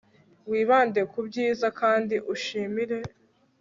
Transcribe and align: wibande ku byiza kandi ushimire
wibande 0.49 1.01
ku 1.11 1.19
byiza 1.27 1.67
kandi 1.79 2.15
ushimire 2.33 2.97